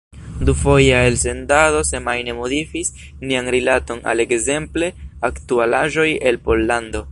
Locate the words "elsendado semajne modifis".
1.09-2.89